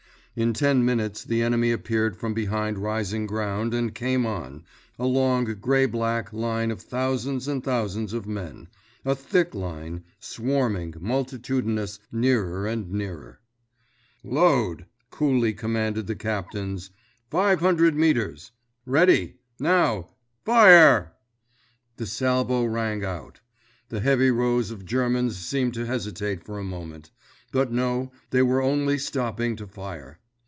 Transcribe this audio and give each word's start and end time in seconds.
In 0.33 0.53
ten 0.53 0.85
minutes 0.85 1.25
the 1.25 1.41
enemy 1.41 1.73
appeared 1.73 2.15
from 2.15 2.33
behind 2.33 2.77
rising 2.77 3.27
ground 3.27 3.73
and 3.73 3.93
came 3.93 4.25
on—a 4.25 5.05
long, 5.05 5.43
gray 5.59 5.85
black 5.85 6.31
line 6.31 6.71
of 6.71 6.81
thousands 6.81 7.49
and 7.49 7.61
thousands 7.61 8.13
of 8.13 8.25
men, 8.25 8.69
a 9.03 9.13
thick 9.13 9.53
line, 9.53 10.05
swarming, 10.21 10.95
multitudinous, 11.01 11.99
nearer 12.13 12.65
and 12.65 12.89
nearer. 12.93 13.41
"Load!" 14.23 14.85
coolly 15.09 15.51
commanded 15.53 16.07
the 16.07 16.15
captains; 16.15 16.91
"500 17.29 17.93
meters. 17.97 18.53
Ready, 18.85 19.35
now—fire!" 19.59 21.11
Their 21.97 22.07
salvo 22.07 22.63
rang 22.63 23.03
out. 23.03 23.41
The 23.89 23.99
heavy 23.99 24.31
rows 24.31 24.71
of 24.71 24.85
Germans 24.85 25.35
seemed 25.35 25.73
to 25.73 25.85
hesitate 25.87 26.41
for 26.41 26.57
a 26.57 26.63
moment; 26.63 27.11
but 27.51 27.69
no, 27.69 28.13
they 28.29 28.41
were 28.41 28.61
only 28.61 28.97
stopping 28.97 29.57
to 29.57 29.67
fire. 29.67 30.19